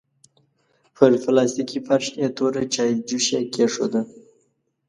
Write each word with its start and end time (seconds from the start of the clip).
پر 0.95 1.11
پلاستيکي 1.23 1.79
فرش 1.87 2.05
يې 2.21 2.27
توره 2.37 2.63
چايجوشه 2.73 3.39
کېښوده. 3.53 4.01